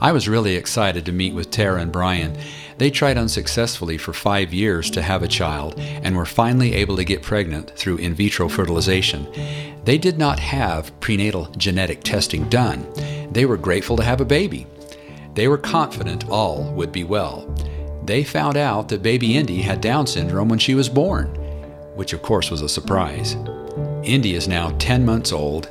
I 0.00 0.12
was 0.12 0.28
really 0.28 0.54
excited 0.54 1.04
to 1.06 1.12
meet 1.12 1.34
with 1.34 1.50
Tara 1.50 1.80
and 1.80 1.90
Brian. 1.90 2.38
They 2.78 2.88
tried 2.88 3.18
unsuccessfully 3.18 3.98
for 3.98 4.12
five 4.12 4.54
years 4.54 4.90
to 4.90 5.02
have 5.02 5.24
a 5.24 5.28
child 5.28 5.74
and 5.78 6.16
were 6.16 6.24
finally 6.24 6.74
able 6.74 6.94
to 6.96 7.04
get 7.04 7.22
pregnant 7.22 7.70
through 7.70 7.96
in 7.96 8.14
vitro 8.14 8.48
fertilization. 8.48 9.26
They 9.84 9.98
did 9.98 10.16
not 10.16 10.38
have 10.38 10.98
prenatal 11.00 11.46
genetic 11.56 12.04
testing 12.04 12.48
done. 12.48 12.86
They 13.32 13.44
were 13.44 13.56
grateful 13.56 13.96
to 13.96 14.04
have 14.04 14.20
a 14.20 14.24
baby. 14.24 14.68
They 15.34 15.48
were 15.48 15.58
confident 15.58 16.28
all 16.28 16.72
would 16.74 16.92
be 16.92 17.02
well. 17.02 17.52
They 18.04 18.22
found 18.22 18.56
out 18.56 18.88
that 18.90 19.02
baby 19.02 19.36
Indy 19.36 19.62
had 19.62 19.80
Down 19.80 20.06
syndrome 20.06 20.48
when 20.48 20.60
she 20.60 20.76
was 20.76 20.88
born, 20.88 21.26
which 21.96 22.12
of 22.12 22.22
course 22.22 22.52
was 22.52 22.62
a 22.62 22.68
surprise. 22.68 23.34
Indy 24.04 24.36
is 24.36 24.46
now 24.46 24.70
10 24.78 25.04
months 25.04 25.32
old 25.32 25.68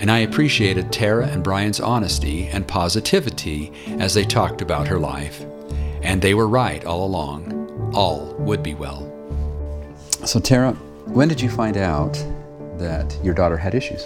and 0.00 0.10
I 0.10 0.20
appreciated 0.20 0.90
Tara 0.90 1.26
and 1.26 1.44
Brian's 1.44 1.78
honesty 1.78 2.46
and 2.46 2.66
positivity 2.66 3.70
as 3.98 4.14
they 4.14 4.24
talked 4.24 4.62
about 4.62 4.88
her 4.88 4.98
life. 4.98 5.44
And 6.02 6.22
they 6.22 6.32
were 6.32 6.48
right 6.48 6.82
all 6.86 7.04
along. 7.04 7.92
All 7.94 8.34
would 8.38 8.62
be 8.62 8.74
well. 8.74 9.06
So, 10.24 10.40
Tara, 10.40 10.72
when 11.04 11.28
did 11.28 11.40
you 11.40 11.50
find 11.50 11.76
out 11.76 12.14
that 12.78 13.18
your 13.22 13.34
daughter 13.34 13.58
had 13.58 13.74
issues? 13.74 14.02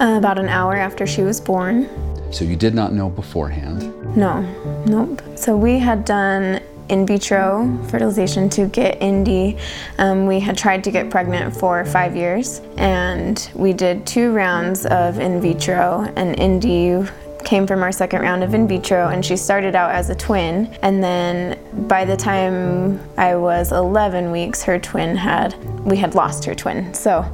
Uh, 0.00 0.16
about 0.18 0.36
an 0.36 0.48
hour 0.48 0.74
after 0.74 1.06
she 1.06 1.22
was 1.22 1.40
born. 1.40 1.88
So, 2.32 2.44
you 2.44 2.56
did 2.56 2.74
not 2.74 2.92
know 2.92 3.08
beforehand? 3.08 4.16
No, 4.16 4.40
nope. 4.86 5.22
So, 5.36 5.56
we 5.56 5.78
had 5.78 6.04
done 6.04 6.60
in 6.88 7.06
vitro 7.06 7.78
fertilization 7.88 8.48
to 8.50 8.66
get 8.66 9.00
Indy. 9.02 9.56
Um, 9.98 10.26
we 10.26 10.40
had 10.40 10.56
tried 10.56 10.84
to 10.84 10.90
get 10.90 11.10
pregnant 11.10 11.56
for 11.56 11.84
five 11.84 12.16
years, 12.16 12.60
and 12.76 13.50
we 13.54 13.72
did 13.72 14.06
two 14.06 14.32
rounds 14.32 14.86
of 14.86 15.18
in 15.18 15.40
vitro, 15.40 16.12
and 16.16 16.38
Indy 16.38 17.06
came 17.46 17.66
from 17.66 17.82
our 17.82 17.92
second 17.92 18.22
round 18.22 18.42
of 18.42 18.54
in 18.54 18.66
vitro 18.66 19.08
and 19.08 19.24
she 19.24 19.36
started 19.36 19.76
out 19.76 19.92
as 19.92 20.10
a 20.10 20.14
twin 20.16 20.66
and 20.82 21.02
then 21.02 21.56
by 21.86 22.04
the 22.04 22.16
time 22.16 22.98
I 23.16 23.36
was 23.36 23.70
11 23.70 24.32
weeks 24.32 24.64
her 24.64 24.80
twin 24.80 25.14
had 25.14 25.54
we 25.84 25.96
had 25.96 26.16
lost 26.16 26.44
her 26.44 26.56
twin 26.56 26.92
so 26.92 27.24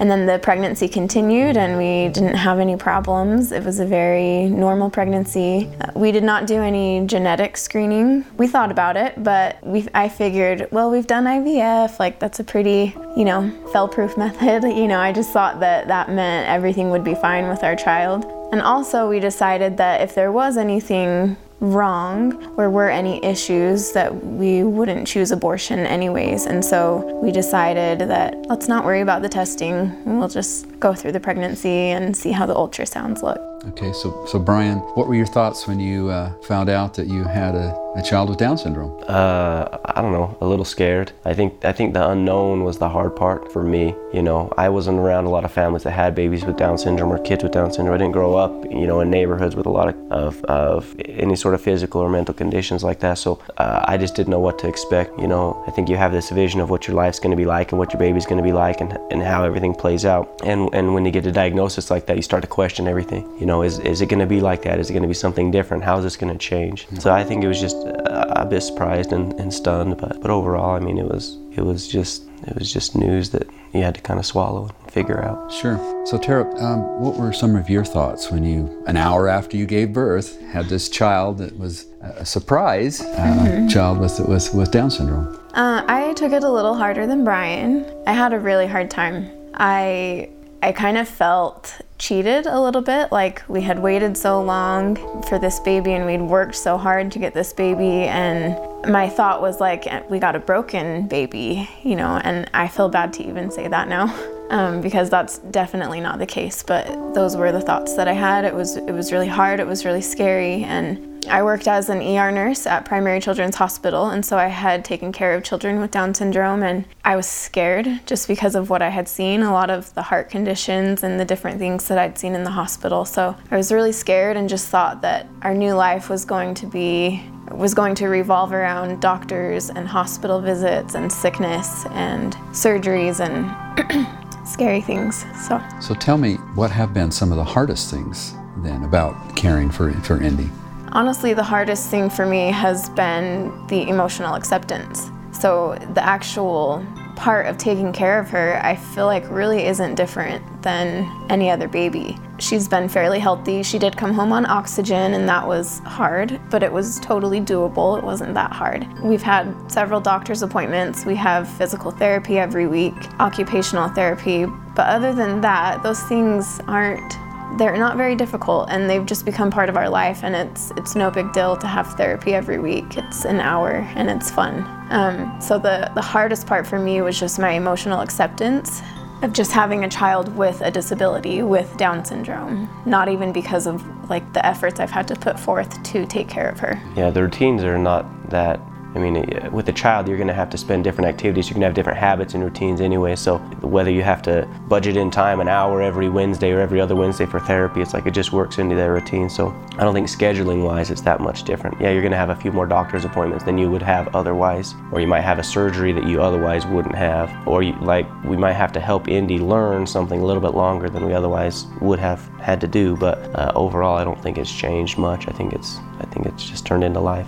and 0.00 0.10
then 0.10 0.26
the 0.26 0.38
pregnancy 0.38 0.88
continued, 0.88 1.56
and 1.56 1.78
we 1.78 2.12
didn't 2.12 2.34
have 2.34 2.58
any 2.58 2.76
problems. 2.76 3.52
It 3.52 3.64
was 3.64 3.80
a 3.80 3.86
very 3.86 4.48
normal 4.48 4.90
pregnancy. 4.90 5.70
Uh, 5.80 5.90
we 5.94 6.12
did 6.12 6.24
not 6.24 6.46
do 6.46 6.56
any 6.62 7.06
genetic 7.06 7.56
screening. 7.56 8.24
We 8.36 8.48
thought 8.48 8.70
about 8.70 8.96
it, 8.96 9.22
but 9.22 9.64
we, 9.66 9.86
I 9.94 10.08
figured, 10.08 10.68
well, 10.70 10.90
we've 10.90 11.06
done 11.06 11.24
IVF, 11.24 11.98
like 11.98 12.18
that's 12.18 12.40
a 12.40 12.44
pretty, 12.44 12.94
you 13.16 13.24
know, 13.24 13.50
fail 13.72 13.88
proof 13.88 14.16
method. 14.24 14.64
You 14.64 14.88
know, 14.88 14.98
I 14.98 15.12
just 15.12 15.30
thought 15.32 15.60
that 15.60 15.88
that 15.88 16.10
meant 16.10 16.48
everything 16.48 16.90
would 16.90 17.04
be 17.04 17.14
fine 17.14 17.48
with 17.48 17.62
our 17.62 17.76
child. 17.76 18.24
And 18.52 18.60
also, 18.62 19.08
we 19.08 19.20
decided 19.20 19.76
that 19.78 20.00
if 20.00 20.14
there 20.14 20.30
was 20.30 20.56
anything 20.56 21.36
wrong 21.60 22.54
or 22.58 22.68
were 22.68 22.90
any 22.90 23.24
issues 23.24 23.92
that 23.92 24.24
we 24.24 24.62
wouldn't 24.62 25.06
choose 25.06 25.30
abortion 25.30 25.80
anyways. 25.80 26.46
And 26.46 26.64
so 26.64 27.18
we 27.22 27.30
decided 27.30 28.00
that 28.00 28.34
let's 28.48 28.68
not 28.68 28.84
worry 28.84 29.00
about 29.00 29.22
the 29.22 29.28
testing. 29.28 29.74
And 29.74 30.18
we'll 30.18 30.28
just 30.28 30.78
go 30.80 30.94
through 30.94 31.12
the 31.12 31.20
pregnancy 31.20 31.90
and 31.90 32.16
see 32.16 32.32
how 32.32 32.46
the 32.46 32.54
ultrasounds 32.54 33.22
look. 33.22 33.38
Okay, 33.68 33.92
so 33.92 34.26
so 34.26 34.38
Brian, 34.38 34.78
what 34.94 35.08
were 35.08 35.14
your 35.14 35.26
thoughts 35.26 35.66
when 35.66 35.80
you 35.80 36.10
uh, 36.10 36.32
found 36.42 36.68
out 36.68 36.94
that 36.94 37.06
you 37.06 37.24
had 37.24 37.54
a, 37.54 37.74
a 37.96 38.02
child 38.02 38.28
with 38.28 38.38
Down 38.38 38.58
syndrome? 38.58 39.02
Uh, 39.06 39.78
I 39.84 40.00
don't 40.00 40.12
know, 40.12 40.36
a 40.40 40.46
little 40.46 40.64
scared. 40.64 41.12
I 41.24 41.34
think 41.34 41.64
I 41.64 41.72
think 41.72 41.94
the 41.94 42.08
unknown 42.10 42.64
was 42.64 42.78
the 42.78 42.88
hard 42.88 43.14
part 43.16 43.52
for 43.52 43.62
me. 43.62 43.94
You 44.12 44.22
know, 44.22 44.52
I 44.56 44.68
wasn't 44.68 44.98
around 44.98 45.24
a 45.24 45.30
lot 45.30 45.44
of 45.44 45.52
families 45.52 45.84
that 45.84 45.92
had 45.92 46.14
babies 46.14 46.44
with 46.44 46.56
Down 46.56 46.78
syndrome 46.78 47.12
or 47.12 47.18
kids 47.18 47.42
with 47.42 47.52
Down 47.52 47.72
syndrome. 47.72 47.94
I 47.94 47.98
didn't 47.98 48.12
grow 48.12 48.36
up, 48.36 48.64
you 48.70 48.86
know, 48.86 49.00
in 49.00 49.10
neighborhoods 49.10 49.56
with 49.56 49.66
a 49.66 49.70
lot 49.70 49.88
of 49.88 49.94
of, 50.12 50.44
of 50.44 50.94
any 51.04 51.36
sort 51.36 51.54
of 51.54 51.60
physical 51.60 52.00
or 52.00 52.08
mental 52.08 52.34
conditions 52.34 52.82
like 52.82 53.00
that. 53.00 53.18
So 53.18 53.40
uh, 53.58 53.84
I 53.86 53.96
just 53.96 54.14
didn't 54.14 54.30
know 54.30 54.40
what 54.40 54.58
to 54.60 54.68
expect. 54.68 55.18
You 55.18 55.28
know, 55.28 55.62
I 55.66 55.70
think 55.70 55.88
you 55.88 55.96
have 55.96 56.12
this 56.12 56.30
vision 56.30 56.60
of 56.60 56.70
what 56.70 56.86
your 56.88 56.96
life's 56.96 57.18
going 57.18 57.30
to 57.30 57.36
be 57.36 57.46
like 57.46 57.72
and 57.72 57.78
what 57.78 57.92
your 57.92 58.00
baby's 58.00 58.26
going 58.26 58.38
to 58.38 58.44
be 58.44 58.52
like 58.52 58.80
and 58.80 58.98
and 59.10 59.22
how 59.22 59.44
everything 59.44 59.74
plays 59.74 60.04
out. 60.04 60.40
And 60.44 60.72
and 60.74 60.94
when 60.94 61.04
you 61.04 61.10
get 61.10 61.26
a 61.26 61.32
diagnosis 61.32 61.90
like 61.90 62.06
that, 62.06 62.16
you 62.16 62.22
start 62.22 62.42
to 62.42 62.48
question 62.48 62.88
everything. 62.88 63.24
You 63.38 63.46
know 63.46 63.62
is, 63.62 63.78
is 63.80 64.00
it 64.00 64.06
going 64.06 64.20
to 64.20 64.26
be 64.26 64.40
like 64.40 64.62
that? 64.62 64.78
Is 64.78 64.90
it 64.90 64.92
going 64.92 65.02
to 65.02 65.08
be 65.08 65.14
something 65.14 65.50
different? 65.50 65.84
How 65.84 65.98
is 65.98 66.04
this 66.04 66.16
going 66.16 66.32
to 66.32 66.38
change? 66.38 66.86
So 66.98 67.12
I 67.12 67.24
think 67.24 67.44
it 67.44 67.48
was 67.48 67.60
just 67.60 67.83
a, 67.84 68.42
a 68.42 68.46
bit 68.46 68.62
surprised 68.62 69.12
and, 69.12 69.32
and 69.40 69.52
stunned, 69.52 69.96
but, 69.98 70.20
but 70.20 70.30
overall, 70.30 70.76
I 70.76 70.80
mean, 70.80 70.98
it 70.98 71.06
was 71.06 71.38
it 71.52 71.62
was 71.62 71.86
just 71.88 72.24
it 72.46 72.56
was 72.58 72.72
just 72.72 72.96
news 72.96 73.30
that 73.30 73.48
you 73.72 73.82
had 73.82 73.94
to 73.94 74.00
kind 74.00 74.20
of 74.20 74.26
swallow 74.26 74.68
and 74.68 74.92
figure 74.92 75.22
out. 75.22 75.52
Sure. 75.52 75.78
So 76.06 76.18
Tara, 76.18 76.44
um, 76.60 77.00
what 77.00 77.16
were 77.16 77.32
some 77.32 77.56
of 77.56 77.68
your 77.68 77.84
thoughts 77.84 78.30
when 78.30 78.44
you, 78.44 78.84
an 78.86 78.96
hour 78.96 79.28
after 79.28 79.56
you 79.56 79.66
gave 79.66 79.92
birth, 79.92 80.40
had 80.42 80.66
this 80.66 80.88
child 80.88 81.38
that 81.38 81.58
was 81.58 81.86
a 82.02 82.24
surprise 82.24 83.00
uh, 83.00 83.04
mm-hmm. 83.04 83.68
child 83.68 83.98
with, 83.98 84.20
with 84.20 84.54
with 84.54 84.70
Down 84.70 84.90
syndrome? 84.90 85.40
Uh, 85.54 85.84
I 85.86 86.12
took 86.14 86.32
it 86.32 86.42
a 86.42 86.50
little 86.50 86.74
harder 86.74 87.06
than 87.06 87.24
Brian. 87.24 87.86
I 88.06 88.12
had 88.12 88.32
a 88.32 88.38
really 88.38 88.66
hard 88.66 88.90
time. 88.90 89.30
I 89.54 90.30
I 90.64 90.72
kind 90.72 90.96
of 90.96 91.06
felt 91.06 91.78
cheated 91.98 92.46
a 92.46 92.58
little 92.58 92.80
bit. 92.80 93.12
Like 93.12 93.42
we 93.48 93.60
had 93.60 93.80
waited 93.80 94.16
so 94.16 94.42
long 94.42 94.96
for 95.24 95.38
this 95.38 95.60
baby 95.60 95.92
and 95.92 96.06
we'd 96.06 96.22
worked 96.22 96.54
so 96.54 96.78
hard 96.78 97.12
to 97.12 97.18
get 97.18 97.34
this 97.34 97.52
baby. 97.52 98.04
And 98.04 98.56
my 98.90 99.10
thought 99.10 99.42
was 99.42 99.60
like, 99.60 99.86
eh, 99.86 100.02
we 100.08 100.18
got 100.18 100.34
a 100.34 100.38
broken 100.38 101.06
baby, 101.06 101.68
you 101.82 101.96
know, 101.96 102.18
and 102.24 102.48
I 102.54 102.68
feel 102.68 102.88
bad 102.88 103.12
to 103.14 103.28
even 103.28 103.50
say 103.50 103.68
that 103.68 103.88
now. 103.88 104.06
Um, 104.50 104.82
because 104.82 105.08
that's 105.08 105.38
definitely 105.38 106.00
not 106.00 106.18
the 106.18 106.26
case. 106.26 106.62
But 106.62 106.86
those 107.14 107.34
were 107.36 107.50
the 107.50 107.62
thoughts 107.62 107.94
that 107.94 108.08
I 108.08 108.12
had. 108.12 108.44
It 108.44 108.54
was 108.54 108.76
it 108.76 108.92
was 108.92 109.10
really 109.10 109.26
hard. 109.26 109.58
It 109.58 109.66
was 109.66 109.84
really 109.84 110.02
scary, 110.02 110.64
and 110.64 111.14
I 111.28 111.42
worked 111.42 111.66
as 111.66 111.88
an 111.88 112.02
ER 112.02 112.30
nurse 112.30 112.66
at 112.66 112.84
Primary 112.84 113.20
Children's 113.20 113.56
Hospital, 113.56 114.10
and 114.10 114.24
so 114.24 114.36
I 114.36 114.48
had 114.48 114.84
taken 114.84 115.12
care 115.12 115.34
of 115.34 115.42
children 115.42 115.80
with 115.80 115.90
Down 115.90 116.12
syndrome, 116.14 116.62
and 116.62 116.84
I 117.04 117.16
was 117.16 117.26
scared 117.26 117.88
just 118.06 118.28
because 118.28 118.54
of 118.54 118.68
what 118.68 118.82
I 118.82 118.90
had 118.90 119.08
seen 119.08 119.42
a 119.42 119.52
lot 119.52 119.70
of 119.70 119.92
the 119.94 120.02
heart 120.02 120.28
conditions 120.28 121.02
and 121.02 121.18
the 121.18 121.24
different 121.24 121.58
things 121.58 121.88
that 121.88 121.98
I'd 121.98 122.18
seen 122.18 122.34
in 122.34 122.44
the 122.44 122.50
hospital. 122.50 123.04
So 123.04 123.34
I 123.50 123.56
was 123.56 123.72
really 123.72 123.92
scared 123.92 124.36
and 124.36 124.48
just 124.48 124.68
thought 124.68 125.00
that 125.02 125.26
our 125.42 125.54
new 125.54 125.72
life 125.72 126.10
was 126.10 126.24
going 126.24 126.54
to 126.54 126.66
be 126.66 127.22
was 127.50 127.74
going 127.74 127.94
to 127.94 128.08
revolve 128.08 128.52
around 128.52 129.00
doctors 129.00 129.68
and 129.68 129.86
hospital 129.86 130.40
visits 130.40 130.94
and 130.94 131.12
sickness 131.12 131.84
and 131.90 132.34
surgeries 132.52 133.20
and 133.20 134.14
scary 134.44 134.80
things. 134.80 135.24
So 135.46 135.60
So 135.80 135.94
tell 135.94 136.18
me 136.18 136.34
what 136.54 136.70
have 136.70 136.92
been 136.94 137.10
some 137.10 137.30
of 137.30 137.36
the 137.36 137.44
hardest 137.44 137.90
things 137.90 138.34
then 138.58 138.84
about 138.84 139.36
caring 139.36 139.70
for 139.70 139.92
for 140.02 140.20
Indy? 140.20 140.50
Honestly, 140.92 141.34
the 141.34 141.42
hardest 141.42 141.90
thing 141.90 142.08
for 142.08 142.24
me 142.24 142.52
has 142.52 142.88
been 142.90 143.52
the 143.66 143.88
emotional 143.88 144.34
acceptance. 144.34 145.10
So, 145.32 145.74
the 145.94 146.04
actual 146.04 146.86
part 147.16 147.46
of 147.46 147.58
taking 147.58 147.92
care 147.92 148.18
of 148.18 148.28
her, 148.30 148.60
I 148.62 148.76
feel 148.76 149.06
like 149.06 149.28
really 149.30 149.66
isn't 149.66 149.94
different 149.94 150.62
than 150.62 151.10
any 151.30 151.50
other 151.50 151.68
baby. 151.68 152.18
She's 152.38 152.66
been 152.66 152.88
fairly 152.88 153.18
healthy. 153.18 153.62
She 153.62 153.78
did 153.78 153.96
come 153.96 154.12
home 154.12 154.32
on 154.32 154.46
oxygen, 154.46 155.14
and 155.14 155.28
that 155.28 155.46
was 155.46 155.78
hard, 155.80 156.40
but 156.50 156.62
it 156.62 156.72
was 156.72 156.98
totally 157.00 157.40
doable. 157.40 157.96
It 157.96 158.04
wasn't 158.04 158.34
that 158.34 158.52
hard. 158.52 158.86
We've 159.02 159.22
had 159.22 159.54
several 159.70 160.00
doctor's 160.00 160.42
appointments. 160.42 161.04
We 161.04 161.14
have 161.16 161.48
physical 161.48 161.90
therapy 161.90 162.38
every 162.38 162.66
week, 162.66 162.94
occupational 163.20 163.88
therapy, 163.88 164.46
but 164.74 164.88
other 164.88 165.14
than 165.14 165.40
that, 165.42 165.82
those 165.82 166.02
things 166.04 166.60
aren't 166.66 167.18
they're 167.58 167.76
not 167.76 167.96
very 167.96 168.14
difficult 168.14 168.68
and 168.70 168.88
they've 168.88 169.06
just 169.06 169.24
become 169.24 169.50
part 169.50 169.68
of 169.68 169.76
our 169.76 169.88
life 169.88 170.24
and 170.24 170.34
it's 170.34 170.72
it's 170.76 170.94
no 170.94 171.10
big 171.10 171.32
deal 171.32 171.56
to 171.56 171.66
have 171.66 171.86
therapy 171.94 172.34
every 172.34 172.58
week. 172.58 172.96
It's 172.96 173.24
an 173.24 173.40
hour 173.40 173.70
and 173.96 174.10
it's 174.10 174.30
fun. 174.30 174.64
Um, 174.90 175.40
so 175.40 175.58
the 175.58 175.90
the 175.94 176.02
hardest 176.02 176.46
part 176.46 176.66
for 176.66 176.78
me 176.78 177.00
was 177.02 177.18
just 177.18 177.38
my 177.38 177.50
emotional 177.50 178.00
acceptance 178.00 178.82
of 179.22 179.32
just 179.32 179.52
having 179.52 179.84
a 179.84 179.88
child 179.88 180.34
with 180.36 180.60
a 180.60 180.70
disability 180.70 181.42
with 181.42 181.74
down 181.76 182.04
syndrome 182.04 182.68
not 182.84 183.08
even 183.08 183.32
because 183.32 183.66
of 183.66 183.82
like 184.10 184.30
the 184.34 184.44
efforts 184.44 184.80
i've 184.80 184.90
had 184.90 185.08
to 185.08 185.14
put 185.14 185.38
forth 185.38 185.82
to 185.82 186.04
take 186.04 186.28
care 186.28 186.48
of 186.48 186.58
her. 186.58 186.80
Yeah 186.94 187.10
the 187.10 187.22
routines 187.22 187.62
are 187.62 187.78
not 187.78 188.04
that 188.30 188.60
I 188.94 188.98
mean, 188.98 189.50
with 189.52 189.68
a 189.68 189.72
child, 189.72 190.08
you're 190.08 190.16
going 190.16 190.28
to 190.28 190.34
have 190.34 190.50
to 190.50 190.58
spend 190.58 190.84
different 190.84 191.08
activities. 191.08 191.48
You're 191.48 191.54
going 191.54 191.62
to 191.62 191.66
have 191.66 191.74
different 191.74 191.98
habits 191.98 192.34
and 192.34 192.42
routines 192.42 192.80
anyway. 192.80 193.16
So 193.16 193.38
whether 193.60 193.90
you 193.90 194.02
have 194.02 194.22
to 194.22 194.48
budget 194.68 194.96
in 194.96 195.10
time 195.10 195.40
an 195.40 195.48
hour 195.48 195.82
every 195.82 196.08
Wednesday 196.08 196.52
or 196.52 196.60
every 196.60 196.80
other 196.80 196.94
Wednesday 196.94 197.26
for 197.26 197.40
therapy, 197.40 197.80
it's 197.80 197.92
like 197.92 198.06
it 198.06 198.12
just 198.12 198.32
works 198.32 198.58
into 198.58 198.76
their 198.76 198.92
routine. 198.92 199.28
So 199.28 199.48
I 199.76 199.82
don't 199.82 199.94
think 199.94 200.08
scheduling 200.08 200.64
wise 200.64 200.90
it's 200.90 201.00
that 201.02 201.20
much 201.20 201.42
different. 201.44 201.80
Yeah, 201.80 201.90
you're 201.90 202.02
going 202.02 202.12
to 202.12 202.18
have 202.18 202.30
a 202.30 202.36
few 202.36 202.52
more 202.52 202.66
doctor's 202.66 203.04
appointments 203.04 203.44
than 203.44 203.58
you 203.58 203.70
would 203.70 203.82
have 203.82 204.14
otherwise, 204.14 204.74
or 204.92 205.00
you 205.00 205.06
might 205.06 205.22
have 205.22 205.38
a 205.38 205.42
surgery 205.42 205.92
that 205.92 206.06
you 206.06 206.22
otherwise 206.22 206.64
wouldn't 206.66 206.94
have, 206.94 207.32
or 207.48 207.62
you, 207.62 207.74
like 207.80 208.06
we 208.24 208.36
might 208.36 208.52
have 208.52 208.72
to 208.72 208.80
help 208.80 209.08
Indy 209.08 209.38
learn 209.38 209.86
something 209.86 210.20
a 210.20 210.24
little 210.24 210.42
bit 210.42 210.54
longer 210.54 210.88
than 210.88 211.04
we 211.04 211.12
otherwise 211.12 211.66
would 211.80 211.98
have 211.98 212.26
had 212.38 212.60
to 212.60 212.68
do. 212.68 212.96
But 212.96 213.18
uh, 213.34 213.52
overall, 213.54 213.96
I 213.96 214.04
don't 214.04 214.22
think 214.22 214.38
it's 214.38 214.52
changed 214.52 214.98
much. 214.98 215.26
I 215.26 215.32
think 215.32 215.52
it's 215.52 215.78
I 216.00 216.06
think 216.06 216.26
it's 216.26 216.48
just 216.48 216.66
turned 216.66 216.84
into 216.84 217.00
life. 217.00 217.26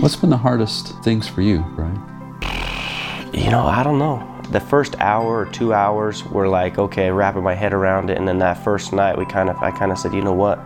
What's 0.00 0.16
been 0.16 0.30
the 0.30 0.36
hardest 0.36 1.02
things 1.08 1.26
for 1.26 1.40
you, 1.40 1.64
Brian? 1.74 1.96
You 3.32 3.50
know, 3.50 3.64
I 3.64 3.82
don't 3.82 3.98
know. 3.98 4.18
the 4.50 4.60
first 4.60 4.94
hour 5.00 5.38
or 5.40 5.46
two 5.46 5.72
hours 5.72 6.22
were 6.24 6.48
like 6.48 6.78
okay 6.78 7.10
wrapping 7.10 7.42
my 7.42 7.54
head 7.54 7.72
around 7.74 8.08
it 8.10 8.16
and 8.18 8.26
then 8.28 8.38
that 8.38 8.62
first 8.64 8.92
night 8.94 9.14
we 9.18 9.26
kind 9.26 9.50
of 9.50 9.56
i 9.58 9.70
kind 9.70 9.92
of 9.92 9.98
said 9.98 10.10
you 10.14 10.22
know 10.22 10.32
what 10.32 10.58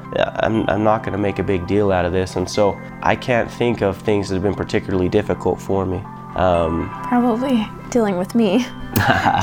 i'm, 0.45 0.57
I'm 0.71 0.85
not 0.85 1.03
going 1.03 1.15
to 1.19 1.19
make 1.29 1.41
a 1.41 1.43
big 1.43 1.67
deal 1.67 1.91
out 1.91 2.05
of 2.05 2.13
this 2.13 2.37
and 2.37 2.49
so 2.49 2.79
i 3.03 3.17
can't 3.17 3.51
think 3.51 3.83
of 3.83 3.99
things 3.99 4.29
that 4.29 4.35
have 4.37 4.45
been 4.45 4.55
particularly 4.55 5.09
difficult 5.09 5.61
for 5.61 5.85
me 5.85 6.01
um, 6.37 6.89
Probably 7.09 7.67
dealing 7.91 8.17
with 8.17 8.35
me, 8.35 8.65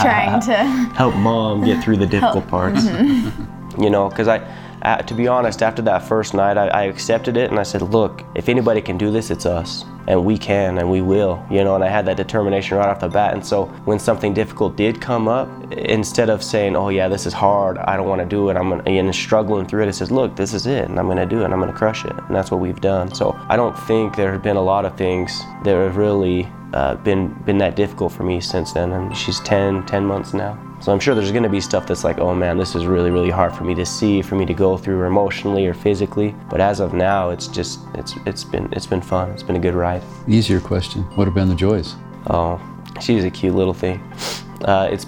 trying 0.01 0.42
to. 0.42 0.56
help 0.96 1.13
mom 1.16 1.63
get 1.63 1.84
through 1.84 1.98
the 1.98 2.07
difficult 2.07 2.48
parts. 2.48 2.84
you 3.84 3.90
know, 3.92 4.10
because 4.10 4.28
I, 4.28 4.40
uh, 4.81 4.97
to 4.97 5.13
be 5.13 5.27
honest, 5.27 5.61
after 5.61 5.81
that 5.83 5.99
first 5.99 6.33
night, 6.33 6.57
I, 6.57 6.67
I 6.67 6.83
accepted 6.83 7.37
it 7.37 7.49
and 7.49 7.59
I 7.59 7.63
said, 7.63 7.81
look, 7.81 8.23
if 8.35 8.49
anybody 8.49 8.81
can 8.81 8.97
do 8.97 9.11
this, 9.11 9.29
it's 9.29 9.45
us. 9.45 9.83
And 10.07 10.25
we 10.25 10.37
can 10.37 10.79
and 10.79 10.89
we 10.89 11.01
will, 11.01 11.45
you 11.51 11.63
know, 11.63 11.75
and 11.75 11.83
I 11.83 11.89
had 11.89 12.05
that 12.07 12.17
determination 12.17 12.77
right 12.77 12.87
off 12.87 12.99
the 12.99 13.09
bat. 13.09 13.33
And 13.33 13.45
so 13.45 13.65
when 13.85 13.99
something 13.99 14.33
difficult 14.33 14.75
did 14.75 14.99
come 14.99 15.27
up, 15.27 15.47
instead 15.71 16.29
of 16.29 16.43
saying, 16.43 16.75
oh 16.75 16.89
yeah, 16.89 17.07
this 17.07 17.27
is 17.27 17.33
hard, 17.33 17.77
I 17.77 17.95
don't 17.95 18.07
want 18.07 18.21
to 18.21 18.27
do 18.27 18.49
it, 18.49 18.57
I'm 18.57 18.69
gonna, 18.69 18.83
and 18.89 19.13
struggling 19.13 19.67
through 19.67 19.83
it, 19.83 19.89
it 19.89 19.93
says, 19.93 20.11
look, 20.11 20.35
this 20.35 20.53
is 20.53 20.65
it, 20.65 20.89
and 20.89 20.97
I'm 20.97 21.05
going 21.05 21.17
to 21.17 21.27
do 21.27 21.41
it, 21.41 21.45
and 21.45 21.53
I'm 21.53 21.59
going 21.59 21.71
to 21.71 21.77
crush 21.77 22.05
it. 22.05 22.11
And 22.11 22.35
that's 22.35 22.49
what 22.49 22.59
we've 22.59 22.81
done. 22.81 23.13
So 23.13 23.39
I 23.49 23.55
don't 23.55 23.77
think 23.77 24.15
there 24.15 24.31
have 24.31 24.41
been 24.41 24.55
a 24.55 24.61
lot 24.61 24.85
of 24.85 24.97
things 24.97 25.43
that 25.63 25.75
have 25.75 25.97
really 25.97 26.47
uh, 26.73 26.95
been 26.95 27.33
been 27.45 27.57
that 27.59 27.75
difficult 27.75 28.11
for 28.11 28.23
me 28.23 28.41
since 28.41 28.73
then. 28.73 28.91
And 28.91 29.15
she's 29.15 29.39
10, 29.41 29.85
10 29.85 30.05
months 30.05 30.33
now. 30.33 30.69
So 30.81 30.93
I'm 30.93 30.99
sure 30.99 31.13
there's 31.13 31.31
going 31.31 31.43
to 31.43 31.49
be 31.49 31.59
stuff 31.59 31.87
that's 31.87 32.05
like, 32.05 32.19
oh 32.19 32.33
man, 32.33 32.57
this 32.57 32.73
is 32.73 32.85
really, 32.85 33.11
really 33.11 33.29
hard 33.29 33.53
for 33.53 33.65
me 33.65 33.75
to 33.75 33.85
see, 33.85 34.21
for 34.21 34.35
me 34.35 34.45
to 34.45 34.53
go 34.53 34.77
through 34.77 35.03
emotionally 35.03 35.67
or 35.67 35.73
physically. 35.73 36.33
But 36.49 36.61
as 36.61 36.79
of 36.79 36.93
now, 36.93 37.31
it's 37.31 37.47
just 37.47 37.79
it's 37.95 38.15
it's 38.25 38.43
been 38.45 38.71
it's 38.71 38.87
been 38.87 39.01
fun. 39.01 39.29
It's 39.31 39.43
been 39.43 39.57
a 39.57 39.59
good 39.59 39.75
ride. 39.75 40.01
Easier 40.27 40.61
question. 40.61 41.03
What 41.15 41.25
have 41.25 41.33
been 41.33 41.49
the 41.49 41.55
joys? 41.55 41.95
Oh, 42.27 42.61
she's 43.01 43.25
a 43.25 43.29
cute 43.29 43.55
little 43.55 43.73
thing. 43.73 43.99
Uh, 44.61 44.87
it's 44.91 45.05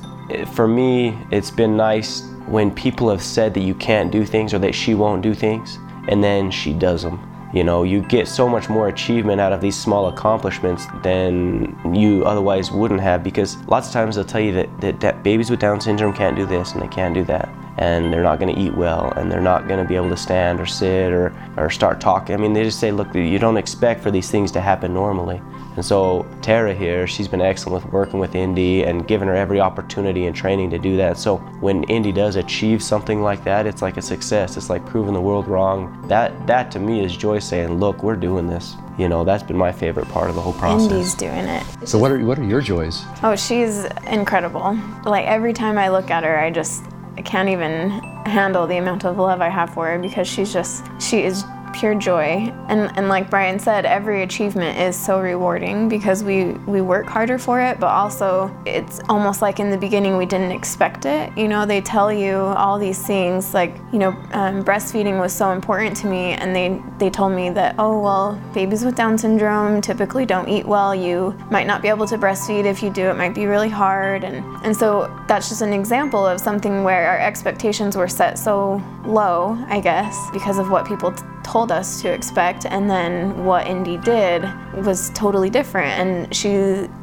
for 0.53 0.67
me. 0.67 1.17
It's 1.31 1.51
been 1.51 1.77
nice 1.77 2.23
when 2.47 2.69
people 2.69 3.09
have 3.09 3.23
said 3.23 3.53
that 3.53 3.61
you 3.61 3.73
can't 3.75 4.11
do 4.11 4.25
things 4.25 4.53
or 4.53 4.59
that 4.59 4.75
she 4.75 4.93
won't 4.93 5.21
do 5.21 5.33
things, 5.33 5.77
and 6.09 6.21
then 6.21 6.51
she 6.51 6.73
does 6.73 7.03
them. 7.03 7.30
You 7.53 7.65
know, 7.65 7.83
you 7.83 8.01
get 8.01 8.27
so 8.27 8.47
much 8.47 8.69
more 8.69 8.87
achievement 8.87 9.41
out 9.41 9.51
of 9.51 9.59
these 9.59 9.77
small 9.77 10.07
accomplishments 10.07 10.85
than 11.03 11.77
you 11.93 12.23
otherwise 12.23 12.71
wouldn't 12.71 13.01
have 13.01 13.23
because 13.23 13.57
lots 13.67 13.87
of 13.87 13.93
times 13.93 14.15
they'll 14.15 14.23
tell 14.23 14.41
you 14.41 14.53
that, 14.53 14.81
that, 14.81 14.99
that 15.01 15.23
babies 15.23 15.49
with 15.49 15.59
Down 15.59 15.81
syndrome 15.81 16.13
can't 16.13 16.35
do 16.35 16.45
this 16.45 16.71
and 16.71 16.81
they 16.81 16.87
can't 16.87 17.13
do 17.13 17.23
that. 17.25 17.49
And 17.81 18.13
they're 18.13 18.21
not 18.21 18.39
going 18.39 18.53
to 18.53 18.61
eat 18.61 18.75
well 18.75 19.11
and 19.15 19.31
they're 19.31 19.41
not 19.41 19.67
going 19.67 19.81
to 19.81 19.87
be 19.87 19.95
able 19.95 20.09
to 20.09 20.17
stand 20.17 20.59
or 20.59 20.67
sit 20.67 21.11
or, 21.11 21.33
or 21.57 21.71
start 21.71 21.99
talking. 21.99 22.35
I 22.35 22.37
mean, 22.37 22.53
they 22.53 22.63
just 22.63 22.79
say, 22.79 22.91
look, 22.91 23.13
you 23.15 23.39
don't 23.39 23.57
expect 23.57 24.03
for 24.03 24.11
these 24.11 24.29
things 24.29 24.51
to 24.51 24.61
happen 24.61 24.93
normally. 24.93 25.41
And 25.75 25.85
so 25.85 26.27
Tara 26.41 26.73
here, 26.73 27.07
she's 27.07 27.27
been 27.27 27.41
excellent 27.41 27.83
with 27.83 27.93
working 27.93 28.19
with 28.19 28.35
Indy 28.35 28.83
and 28.83 29.07
giving 29.07 29.27
her 29.29 29.35
every 29.35 29.61
opportunity 29.61 30.25
and 30.25 30.35
training 30.35 30.69
to 30.71 30.77
do 30.77 30.97
that. 30.97 31.17
So 31.17 31.37
when 31.61 31.83
Indy 31.85 32.11
does 32.11 32.35
achieve 32.35 32.83
something 32.83 33.21
like 33.21 33.43
that, 33.45 33.65
it's 33.65 33.81
like 33.81 33.97
a 33.97 34.01
success. 34.01 34.57
It's 34.57 34.69
like 34.69 34.85
proving 34.85 35.13
the 35.13 35.21
world 35.21 35.47
wrong. 35.47 36.05
That 36.07 36.45
that 36.45 36.71
to 36.71 36.79
me 36.79 37.03
is 37.03 37.15
joy 37.15 37.39
saying, 37.39 37.79
look, 37.79 38.03
we're 38.03 38.17
doing 38.17 38.47
this. 38.47 38.75
You 38.97 39.07
know, 39.07 39.23
that's 39.23 39.43
been 39.43 39.57
my 39.57 39.71
favorite 39.71 40.09
part 40.09 40.29
of 40.29 40.35
the 40.35 40.41
whole 40.41 40.53
process. 40.53 40.91
Indy's 40.91 41.15
doing 41.15 41.45
it. 41.45 41.63
So 41.87 41.97
what 41.97 42.11
are 42.11 42.19
what 42.25 42.37
are 42.37 42.43
your 42.43 42.61
joys? 42.61 43.03
Oh, 43.23 43.35
she's 43.35 43.85
incredible. 44.07 44.77
Like 45.05 45.25
every 45.25 45.53
time 45.53 45.77
I 45.77 45.87
look 45.87 46.11
at 46.11 46.25
her, 46.25 46.37
I 46.37 46.51
just 46.51 46.83
I 47.17 47.21
can't 47.21 47.49
even 47.49 47.89
handle 48.25 48.67
the 48.67 48.77
amount 48.77 49.05
of 49.05 49.17
love 49.17 49.41
I 49.41 49.49
have 49.49 49.73
for 49.73 49.87
her 49.87 49.99
because 49.99 50.27
she's 50.27 50.53
just 50.53 50.85
she 50.99 51.23
is 51.23 51.43
pure 51.73 51.95
joy. 51.95 52.53
And 52.67 52.91
and 52.97 53.07
like 53.07 53.29
Brian 53.29 53.59
said, 53.59 53.85
every 53.85 54.23
achievement 54.23 54.77
is 54.77 54.95
so 54.95 55.19
rewarding 55.19 55.89
because 55.89 56.23
we 56.23 56.53
we 56.67 56.81
work 56.81 57.07
harder 57.07 57.37
for 57.37 57.61
it, 57.61 57.79
but 57.79 57.87
also 57.87 58.55
it's 58.65 58.99
almost 59.09 59.41
like 59.41 59.59
in 59.59 59.69
the 59.69 59.77
beginning 59.77 60.17
we 60.17 60.25
didn't 60.25 60.51
expect 60.51 61.05
it. 61.05 61.35
You 61.37 61.47
know, 61.47 61.65
they 61.65 61.81
tell 61.81 62.11
you 62.11 62.35
all 62.35 62.77
these 62.77 63.01
things 63.01 63.53
like 63.53 63.75
you 63.91 63.99
know 63.99 64.09
um, 64.31 64.63
breastfeeding 64.63 65.19
was 65.19 65.33
so 65.33 65.51
important 65.51 65.95
to 65.97 66.07
me, 66.07 66.33
and 66.33 66.55
they 66.55 66.81
they 66.97 67.09
told 67.09 67.33
me 67.33 67.49
that 67.51 67.75
oh 67.79 67.99
well, 67.99 68.41
babies 68.53 68.83
with 68.85 68.95
Down 68.95 69.17
syndrome 69.17 69.81
typically 69.81 70.25
don't 70.25 70.47
eat 70.47 70.65
well. 70.65 70.93
You 70.93 71.37
might 71.49 71.67
not 71.67 71.81
be 71.81 71.87
able 71.87 72.07
to 72.07 72.17
breastfeed. 72.17 72.65
If 72.65 72.83
you 72.83 72.89
do, 72.89 73.09
it 73.09 73.17
might 73.17 73.35
be 73.35 73.45
really 73.45 73.69
hard. 73.69 74.23
And 74.23 74.43
and 74.63 74.75
so 74.75 75.09
that's 75.27 75.49
just 75.49 75.61
an 75.61 75.73
example 75.73 76.25
of 76.25 76.39
something 76.39 76.83
where 76.83 77.07
our 77.07 77.19
expectations 77.19 77.95
were 77.95 78.07
set 78.07 78.37
so 78.37 78.81
low, 79.05 79.57
I 79.67 79.79
guess, 79.79 80.17
because 80.31 80.57
of 80.57 80.69
what 80.69 80.85
people 80.87 81.11
t- 81.11 81.23
told 81.43 81.71
us 81.71 82.01
to 82.01 82.11
expect, 82.11 82.65
and 82.65 82.89
then 82.89 83.45
what 83.45 83.67
Indy 83.67 83.97
did 83.97 84.43
was 84.75 85.09
totally 85.11 85.49
different. 85.49 85.99
And 85.99 86.35
she 86.35 86.49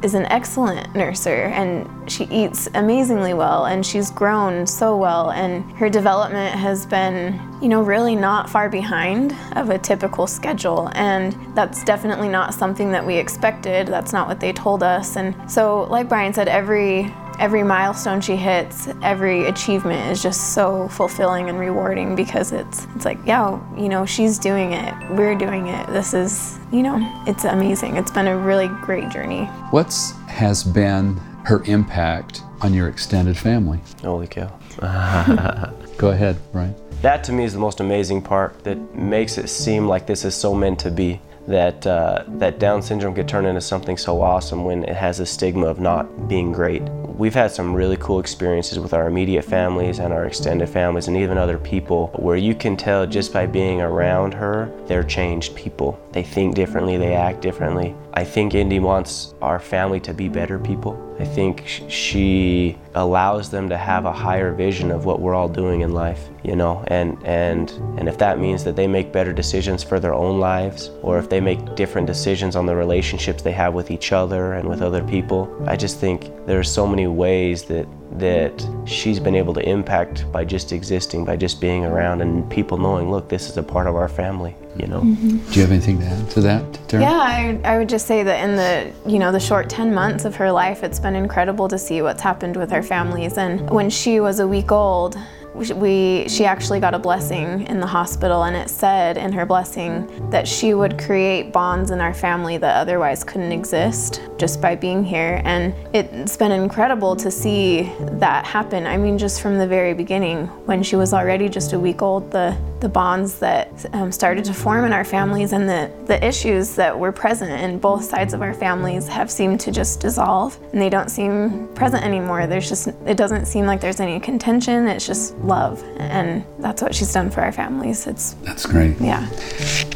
is 0.01 0.13
an 0.13 0.25
excellent 0.25 0.93
nurser, 0.93 1.49
and 1.51 1.89
she 2.11 2.25
eats 2.25 2.67
amazingly 2.73 3.33
well, 3.33 3.65
and 3.65 3.85
she's 3.85 4.11
grown 4.11 4.65
so 4.65 4.97
well, 4.97 5.31
and 5.31 5.69
her 5.73 5.89
development 5.89 6.55
has 6.55 6.85
been, 6.85 7.39
you 7.61 7.69
know, 7.69 7.81
really 7.81 8.15
not 8.15 8.49
far 8.49 8.69
behind 8.69 9.35
of 9.55 9.69
a 9.69 9.77
typical 9.77 10.27
schedule. 10.27 10.89
And 10.93 11.35
that's 11.55 11.83
definitely 11.83 12.29
not 12.29 12.53
something 12.53 12.91
that 12.91 13.05
we 13.05 13.15
expected. 13.15 13.87
That's 13.87 14.13
not 14.13 14.27
what 14.27 14.39
they 14.39 14.53
told 14.53 14.83
us. 14.83 15.15
And 15.15 15.35
so, 15.49 15.83
like 15.83 16.09
Brian 16.09 16.33
said, 16.33 16.47
every 16.47 17.13
every 17.39 17.63
milestone 17.63 18.19
she 18.21 18.35
hits, 18.35 18.89
every 19.01 19.45
achievement 19.45 20.11
is 20.11 20.21
just 20.21 20.53
so 20.53 20.89
fulfilling 20.89 21.49
and 21.49 21.57
rewarding 21.57 22.15
because 22.15 22.51
it's 22.51 22.85
it's 22.95 23.05
like, 23.05 23.17
yeah, 23.25 23.59
you 23.77 23.89
know, 23.89 24.05
she's 24.05 24.37
doing 24.37 24.73
it, 24.73 24.93
we're 25.11 25.35
doing 25.35 25.67
it. 25.67 25.87
This 25.87 26.13
is, 26.13 26.59
you 26.71 26.83
know, 26.83 26.99
it's 27.25 27.45
amazing. 27.45 27.95
It's 27.95 28.11
been 28.11 28.27
a 28.27 28.37
really 28.37 28.67
great 28.67 29.09
journey. 29.09 29.45
What's 29.71 30.11
has 30.27 30.63
been 30.63 31.15
her 31.45 31.63
impact 31.65 32.43
on 32.61 32.73
your 32.73 32.89
extended 32.89 33.37
family? 33.37 33.79
Holy 34.01 34.27
cow. 34.27 34.51
Go 35.97 36.09
ahead, 36.09 36.37
Brian. 36.51 36.75
That 37.01 37.23
to 37.25 37.31
me 37.31 37.45
is 37.45 37.53
the 37.53 37.59
most 37.59 37.79
amazing 37.79 38.21
part 38.21 38.61
that 38.65 38.77
makes 38.93 39.37
it 39.37 39.47
seem 39.47 39.87
like 39.87 40.05
this 40.05 40.25
is 40.25 40.35
so 40.35 40.53
meant 40.53 40.79
to 40.79 40.91
be. 40.91 41.21
That 41.47 41.87
uh, 41.87 42.25
that 42.27 42.59
Down 42.59 42.81
syndrome 42.81 43.15
could 43.15 43.27
turn 43.27 43.45
into 43.45 43.61
something 43.61 43.97
so 43.97 44.21
awesome 44.21 44.65
when 44.65 44.83
it 44.83 44.95
has 44.95 45.19
a 45.19 45.25
stigma 45.25 45.65
of 45.65 45.79
not 45.79 46.27
being 46.27 46.51
great. 46.51 46.83
We've 47.19 47.33
had 47.33 47.51
some 47.51 47.73
really 47.73 47.97
cool 47.97 48.21
experiences 48.21 48.79
with 48.79 48.93
our 48.93 49.05
immediate 49.05 49.43
families 49.43 49.99
and 49.99 50.13
our 50.13 50.25
extended 50.25 50.69
families 50.69 51.09
and 51.09 51.17
even 51.17 51.37
other 51.37 51.57
people 51.57 52.07
where 52.15 52.37
you 52.37 52.55
can 52.55 52.77
tell 52.77 53.05
just 53.05 53.33
by 53.33 53.45
being 53.45 53.81
around 53.81 54.33
her, 54.35 54.71
they're 54.85 55.03
changed 55.03 55.53
people. 55.53 55.99
They 56.13 56.23
think 56.23 56.55
differently, 56.55 56.95
they 56.95 57.15
act 57.15 57.41
differently. 57.41 57.93
I 58.13 58.23
think 58.23 58.55
Indy 58.55 58.79
wants 58.79 59.33
our 59.41 59.59
family 59.59 59.99
to 59.99 60.13
be 60.13 60.29
better 60.29 60.57
people. 60.57 60.97
I 61.19 61.25
think 61.25 61.65
she 61.89 62.77
allows 62.95 63.51
them 63.51 63.67
to 63.69 63.77
have 63.77 64.05
a 64.05 64.11
higher 64.11 64.53
vision 64.53 64.89
of 64.89 65.03
what 65.05 65.19
we're 65.19 65.35
all 65.35 65.49
doing 65.49 65.81
in 65.81 65.93
life, 65.93 66.29
you 66.43 66.55
know, 66.55 66.83
and 66.87 67.17
and 67.25 67.69
and 67.97 68.07
if 68.07 68.17
that 68.19 68.39
means 68.39 68.63
that 68.63 68.77
they 68.77 68.87
make 68.87 69.11
better 69.11 69.33
decisions 69.33 69.83
for 69.83 69.99
their 69.99 70.13
own 70.13 70.39
lives 70.39 70.91
or 71.01 71.19
if 71.19 71.29
they 71.29 71.41
make 71.41 71.75
different 71.75 72.07
decisions 72.07 72.55
on 72.55 72.65
the 72.65 72.75
relationships 72.75 73.43
they 73.43 73.51
have 73.51 73.73
with 73.73 73.91
each 73.91 74.13
other 74.13 74.53
and 74.53 74.67
with 74.67 74.81
other 74.81 75.03
people, 75.03 75.53
I 75.67 75.75
just 75.75 75.99
think 75.99 76.31
there 76.45 76.57
are 76.57 76.63
so 76.63 76.87
many 76.87 77.05
ways 77.11 77.63
that 77.63 77.87
that 78.13 78.67
she's 78.85 79.19
been 79.19 79.35
able 79.35 79.53
to 79.53 79.69
impact 79.69 80.29
by 80.31 80.43
just 80.43 80.71
existing, 80.71 81.23
by 81.25 81.35
just 81.35 81.61
being 81.61 81.85
around 81.85 82.21
and 82.21 82.49
people 82.49 82.77
knowing, 82.77 83.11
look, 83.11 83.29
this 83.29 83.49
is 83.49 83.57
a 83.57 83.63
part 83.63 83.85
of 83.87 83.95
our 83.95 84.09
family, 84.09 84.55
you 84.79 84.87
know. 84.87 85.01
Do 85.01 85.53
you 85.53 85.61
have 85.61 85.71
anything 85.71 85.99
to 85.99 86.05
add 86.05 86.29
to 86.31 86.41
that, 86.41 86.79
Tara? 86.87 87.03
Yeah, 87.03 87.11
I, 87.11 87.59
I 87.63 87.77
would 87.77 87.89
just 87.89 88.07
say 88.07 88.23
that 88.23 88.43
in 88.43 88.55
the 88.55 88.93
you 89.09 89.19
know 89.19 89.31
the 89.31 89.39
short 89.39 89.69
10 89.69 89.93
months 89.93 90.25
of 90.25 90.35
her 90.35 90.51
life, 90.51 90.83
it's 90.83 90.99
been 90.99 91.15
incredible 91.15 91.67
to 91.67 91.77
see 91.77 92.01
what's 92.01 92.21
happened 92.21 92.55
with 92.55 92.71
our 92.73 92.83
families. 92.83 93.37
And 93.37 93.69
when 93.69 93.89
she 93.89 94.19
was 94.19 94.39
a 94.39 94.47
week 94.47 94.71
old, 94.71 95.17
we 95.55 96.27
she 96.29 96.45
actually 96.45 96.79
got 96.79 96.93
a 96.93 96.99
blessing 96.99 97.65
in 97.67 97.79
the 97.79 97.87
hospital 97.87 98.43
and 98.43 98.55
it 98.55 98.69
said 98.69 99.17
in 99.17 99.31
her 99.31 99.45
blessing 99.45 100.07
that 100.29 100.47
she 100.47 100.73
would 100.73 100.97
create 100.99 101.51
bonds 101.51 101.91
in 101.91 101.99
our 101.99 102.13
family 102.13 102.57
that 102.57 102.75
otherwise 102.77 103.23
couldn't 103.23 103.51
exist 103.51 104.21
just 104.37 104.61
by 104.61 104.75
being 104.75 105.03
here 105.03 105.41
and 105.43 105.73
it's 105.93 106.37
been 106.37 106.51
incredible 106.51 107.15
to 107.15 107.31
see 107.31 107.91
that 107.99 108.45
happen 108.45 108.85
i 108.85 108.95
mean 108.95 109.17
just 109.17 109.41
from 109.41 109.57
the 109.57 109.67
very 109.67 109.93
beginning 109.93 110.45
when 110.65 110.83
she 110.83 110.95
was 110.95 111.13
already 111.13 111.49
just 111.49 111.73
a 111.73 111.79
week 111.79 112.01
old 112.01 112.31
the 112.31 112.55
the 112.79 112.89
bonds 112.89 113.39
that 113.39 113.85
um, 113.93 114.11
started 114.11 114.45
to 114.45 114.53
form 114.53 114.68
in 114.77 114.93
our 114.93 115.03
families 115.03 115.53
and 115.53 115.67
the, 115.67 115.91
the 116.05 116.23
issues 116.25 116.75
that 116.75 116.97
were 116.97 117.11
present 117.11 117.51
in 117.51 117.79
both 117.79 118.03
sides 118.03 118.33
of 118.33 118.41
our 118.41 118.53
families 118.53 119.07
have 119.07 119.29
seemed 119.31 119.59
to 119.61 119.71
just 119.71 119.99
dissolve 119.99 120.57
and 120.71 120.81
they 120.81 120.89
don't 120.89 121.09
seem 121.09 121.67
present 121.75 122.03
anymore 122.03 122.45
there's 122.47 122.69
just 122.69 122.87
it 123.05 123.17
doesn't 123.17 123.45
seem 123.45 123.65
like 123.65 123.81
there's 123.81 123.99
any 123.99 124.19
contention 124.19 124.87
it's 124.87 125.05
just 125.07 125.35
love 125.39 125.83
and 125.97 126.43
that's 126.59 126.81
what 126.81 126.93
she's 126.93 127.11
done 127.13 127.29
for 127.29 127.41
our 127.41 127.51
families 127.51 128.05
it's 128.07 128.33
That's 128.43 128.65
great. 128.65 128.99
yeah 129.01 129.27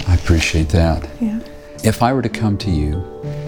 I 0.08 0.15
appreciate 0.15 0.70
that. 0.70 1.08
yeah 1.22 1.39
If 1.84 2.01
I 2.01 2.12
were 2.13 2.22
to 2.22 2.30
come 2.30 2.58
to 2.60 2.72
you 2.72 2.96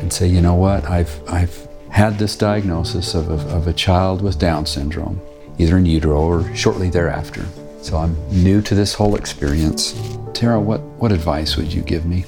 and 0.02 0.12
say, 0.12 0.28
you 0.28 0.42
know 0.42 0.56
what, 0.56 0.84
I've, 0.90 1.14
I've 1.30 1.68
had 1.90 2.18
this 2.20 2.36
diagnosis 2.36 3.16
of 3.16 3.30
a, 3.30 3.56
of 3.56 3.68
a 3.68 3.74
child 3.74 4.22
with 4.22 4.38
Down 4.38 4.66
syndrome, 4.66 5.20
either 5.58 5.78
in 5.78 5.86
utero 5.86 6.20
or 6.22 6.56
shortly 6.56 6.90
thereafter, 6.90 7.46
so 7.82 7.98
I'm 7.98 8.16
new 8.44 8.62
to 8.64 8.76
this 8.76 8.94
whole 8.94 9.16
experience. 9.16 9.94
Tara, 10.34 10.60
what, 10.60 10.82
what 10.98 11.12
advice 11.12 11.58
would 11.58 11.74
you 11.74 11.82
give 11.82 12.06
me? 12.06 12.26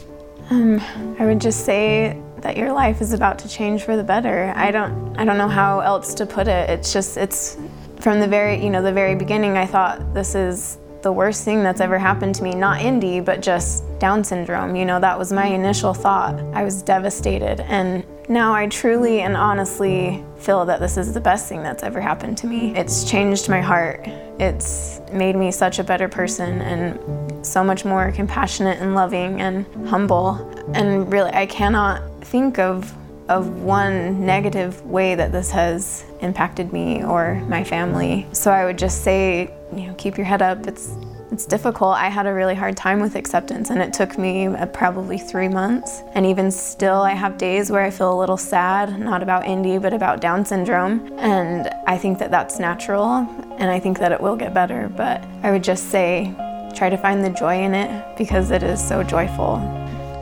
Um, 0.50 0.80
I 1.20 1.26
would 1.26 1.42
just 1.42 1.66
say 1.66 2.22
that 2.42 2.56
your 2.58 2.72
life 2.72 3.02
is 3.02 3.14
about 3.14 3.40
to 3.40 3.50
change 3.50 3.84
for 3.84 3.98
the 3.98 4.04
better. 4.04 4.54
I 4.56 4.72
don't 4.72 5.18
I 5.18 5.26
don't 5.26 5.38
know 5.38 5.48
how 5.48 5.80
else 5.80 6.14
to 6.16 6.26
put 6.26 6.48
it. 6.48 6.70
It's 6.70 6.94
just 6.94 7.18
it's 7.18 7.58
from 8.00 8.20
the 8.20 8.28
very, 8.28 8.64
you 8.64 8.70
know, 8.70 8.82
the 8.82 8.94
very 8.94 9.16
beginning 9.16 9.58
I 9.58 9.66
thought 9.66 10.14
this 10.14 10.36
is 10.36 10.78
the 11.02 11.12
worst 11.12 11.44
thing 11.44 11.64
that's 11.64 11.82
ever 11.82 11.98
happened 11.98 12.36
to 12.36 12.44
me, 12.44 12.54
not 12.54 12.82
Indy, 12.82 13.20
but 13.20 13.42
just 13.42 13.84
Down 14.00 14.24
syndrome. 14.24 14.76
You 14.76 14.86
know, 14.86 15.00
that 15.00 15.18
was 15.18 15.32
my 15.32 15.48
initial 15.48 15.94
thought. 15.94 16.36
I 16.54 16.64
was 16.64 16.82
devastated 16.84 17.62
and 17.62 18.06
now 18.28 18.54
I 18.54 18.68
truly 18.68 19.22
and 19.22 19.36
honestly 19.38 20.24
feel 20.38 20.66
that 20.66 20.80
this 20.80 20.98
is 20.98 21.14
the 21.14 21.22
best 21.22 21.48
thing 21.48 21.64
that's 21.64 21.84
ever 21.84 22.02
happened 22.02 22.38
to 22.40 22.48
me. 22.48 22.76
It's 22.76 23.10
changed 23.10 23.50
my 23.50 23.62
heart. 23.62 24.02
It's 24.40 25.02
made 25.12 25.36
me 25.36 25.52
such 25.52 25.80
a 25.80 25.84
better 25.84 26.08
person 26.08 26.62
and 26.62 27.46
so 27.46 27.64
much 27.64 27.86
more 27.86 28.12
compassionate 28.12 28.80
and 28.80 28.96
loving 28.96 29.42
and 29.42 29.66
humble. 29.88 30.36
And 30.74 31.12
really, 31.12 31.32
I 31.32 31.46
cannot 31.46 32.02
think 32.26 32.60
of 32.60 32.94
of 33.30 33.62
one 33.62 34.26
negative 34.26 34.86
way 34.86 35.16
that 35.16 35.32
this 35.32 35.52
has 35.52 36.06
impacted 36.22 36.72
me 36.72 37.04
or 37.04 37.36
my 37.48 37.64
family. 37.64 38.26
So 38.32 38.52
I 38.52 38.66
would 38.66 38.78
just 38.78 39.04
say, 39.04 39.54
you 39.76 39.88
know, 39.88 39.94
keep 39.96 40.18
your 40.18 40.26
head 40.26 40.42
up. 40.42 40.66
It's 40.66 40.94
it's 41.32 41.46
difficult. 41.46 41.96
I 41.96 42.10
had 42.10 42.26
a 42.26 42.34
really 42.34 42.56
hard 42.56 42.78
time 42.78 43.00
with 43.00 43.16
acceptance, 43.16 43.70
and 43.70 43.82
it 43.82 43.94
took 43.94 44.18
me 44.18 44.48
uh, 44.48 44.66
probably 44.68 45.18
three 45.18 45.50
months. 45.50 46.02
And 46.14 46.26
even 46.26 46.52
still, 46.52 47.02
I 47.02 47.12
have 47.12 47.38
days 47.38 47.70
where 47.70 47.84
I 47.84 47.90
feel 47.90 48.14
a 48.14 48.20
little 48.20 48.38
sad, 48.38 49.00
not 49.00 49.22
about 49.22 49.46
Indy, 49.46 49.78
but 49.78 49.94
about 49.94 50.22
Down 50.22 50.46
syndrome. 50.46 51.12
And 51.18 51.70
I 51.86 51.98
think 51.98 52.20
that 52.20 52.32
that's 52.32 52.60
natural, 52.60 53.28
and 53.58 53.70
I 53.70 53.80
think 53.80 54.00
that 54.00 54.12
it 54.12 54.22
will 54.22 54.36
get 54.36 54.54
better. 54.54 54.90
But 54.96 55.24
I 55.44 55.52
would 55.52 55.64
just 55.64 55.90
say, 55.90 56.34
try 56.76 56.90
to 56.90 56.98
find 56.98 57.24
the 57.24 57.30
joy 57.30 57.62
in 57.64 57.74
it 57.74 58.18
because 58.18 58.52
it 58.52 58.64
is 58.64 58.86
so 58.86 59.04
joyful. 59.04 59.58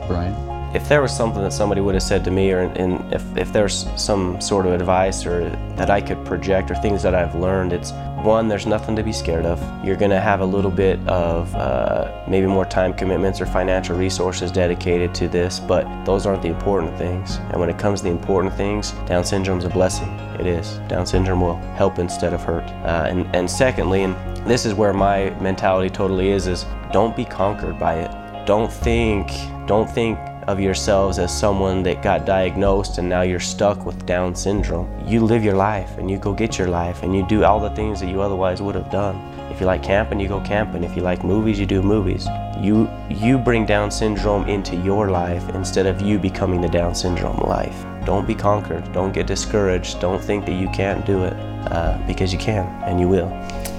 Brian? 0.08 0.46
if 0.74 0.88
there 0.90 1.00
was 1.00 1.16
something 1.16 1.42
that 1.42 1.52
somebody 1.52 1.80
would 1.80 1.94
have 1.94 2.02
said 2.02 2.22
to 2.22 2.30
me 2.30 2.52
or 2.52 2.64
in, 2.74 3.00
if, 3.10 3.24
if 3.36 3.50
there's 3.50 3.86
some 3.96 4.38
sort 4.42 4.66
of 4.66 4.72
advice 4.72 5.24
or 5.24 5.48
that 5.76 5.88
I 5.88 6.02
could 6.02 6.22
project 6.26 6.70
or 6.70 6.74
things 6.74 7.02
that 7.02 7.14
I've 7.14 7.34
learned, 7.34 7.72
it's 7.72 7.92
one, 8.24 8.48
there's 8.48 8.66
nothing 8.66 8.96
to 8.96 9.02
be 9.02 9.12
scared 9.12 9.46
of. 9.46 9.60
You're 9.84 9.96
going 9.96 10.10
to 10.10 10.20
have 10.20 10.40
a 10.40 10.44
little 10.44 10.70
bit 10.70 10.98
of 11.06 11.54
uh, 11.54 12.24
maybe 12.28 12.46
more 12.46 12.64
time 12.64 12.92
commitments 12.92 13.40
or 13.40 13.46
financial 13.46 13.96
resources 13.96 14.50
dedicated 14.50 15.14
to 15.16 15.28
this, 15.28 15.60
but 15.60 15.86
those 16.04 16.26
aren't 16.26 16.42
the 16.42 16.48
important 16.48 16.96
things. 16.98 17.36
And 17.50 17.60
when 17.60 17.68
it 17.68 17.78
comes 17.78 18.00
to 18.00 18.04
the 18.04 18.10
important 18.10 18.54
things, 18.54 18.92
Down 19.06 19.24
syndrome 19.24 19.58
is 19.58 19.64
a 19.64 19.68
blessing. 19.68 20.08
It 20.40 20.46
is. 20.46 20.78
Down 20.88 21.06
syndrome 21.06 21.40
will 21.40 21.56
help 21.76 21.98
instead 21.98 22.32
of 22.32 22.42
hurt. 22.42 22.64
Uh, 22.84 23.06
and, 23.08 23.36
and 23.36 23.50
secondly, 23.50 24.02
and 24.02 24.16
this 24.46 24.66
is 24.66 24.74
where 24.74 24.92
my 24.92 25.30
mentality 25.40 25.90
totally 25.90 26.30
is, 26.30 26.46
is 26.46 26.66
don't 26.92 27.14
be 27.14 27.24
conquered 27.24 27.78
by 27.78 27.94
it. 27.94 28.46
Don't 28.46 28.72
think, 28.72 29.30
don't 29.66 29.90
think 29.90 30.18
of 30.46 30.60
yourselves 30.60 31.18
as 31.18 31.36
someone 31.36 31.82
that 31.82 32.02
got 32.02 32.24
diagnosed 32.24 32.98
and 32.98 33.08
now 33.08 33.22
you're 33.22 33.40
stuck 33.40 33.84
with 33.84 34.06
Down 34.06 34.34
syndrome. 34.34 34.88
You 35.06 35.20
live 35.20 35.42
your 35.42 35.56
life 35.56 35.98
and 35.98 36.10
you 36.10 36.18
go 36.18 36.32
get 36.32 36.56
your 36.58 36.68
life 36.68 37.02
and 37.02 37.14
you 37.14 37.26
do 37.26 37.44
all 37.44 37.60
the 37.60 37.70
things 37.70 38.00
that 38.00 38.08
you 38.08 38.20
otherwise 38.20 38.62
would 38.62 38.74
have 38.74 38.90
done. 38.90 39.16
If 39.50 39.60
you 39.60 39.66
like 39.66 39.82
camping, 39.82 40.20
you 40.20 40.28
go 40.28 40.40
camping. 40.40 40.84
If 40.84 40.94
you 40.96 41.02
like 41.02 41.24
movies, 41.24 41.58
you 41.58 41.66
do 41.66 41.82
movies. 41.82 42.26
You 42.60 42.88
you 43.08 43.38
bring 43.38 43.66
Down 43.66 43.90
syndrome 43.90 44.48
into 44.48 44.76
your 44.76 45.10
life 45.10 45.48
instead 45.50 45.86
of 45.86 46.00
you 46.00 46.18
becoming 46.18 46.60
the 46.60 46.68
Down 46.68 46.94
syndrome 46.94 47.38
life. 47.38 47.84
Don't 48.04 48.26
be 48.26 48.34
conquered. 48.34 48.92
Don't 48.92 49.12
get 49.12 49.26
discouraged. 49.26 50.00
Don't 50.00 50.22
think 50.22 50.46
that 50.46 50.52
you 50.52 50.68
can't 50.70 51.04
do 51.04 51.24
it 51.24 51.34
uh, 51.72 51.98
because 52.06 52.32
you 52.32 52.38
can 52.38 52.66
and 52.84 53.00
you 53.00 53.08
will. 53.08 53.28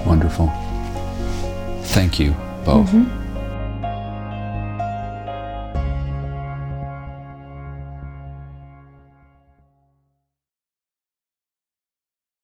Wonderful. 0.05 0.47
Thank 1.83 2.19
you 2.19 2.31
both. 2.65 2.89
Mm-hmm. 2.89 3.16